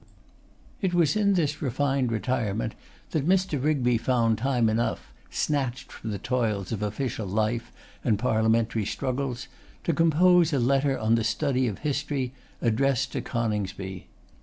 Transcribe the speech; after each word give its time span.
It 0.81 0.95
was 0.95 1.15
in 1.15 1.35
this 1.35 1.61
refined 1.61 2.11
retirement 2.11 2.73
that 3.11 3.27
Mr. 3.29 3.63
Rigby 3.63 3.99
found 3.99 4.39
time 4.39 4.67
enough, 4.67 5.13
snatched 5.29 5.91
from 5.91 6.09
the 6.09 6.17
toils 6.17 6.71
of 6.71 6.81
official 6.81 7.27
life 7.27 7.71
and 8.03 8.17
parliamentary 8.17 8.83
struggles, 8.85 9.47
to 9.83 9.93
compose 9.93 10.53
a 10.53 10.59
letter 10.59 10.97
on 10.97 11.13
the 11.13 11.23
study 11.23 11.67
of 11.67 11.77
History, 11.85 12.33
addressed 12.63 13.11
to 13.11 13.21
Coningsby. 13.21 14.07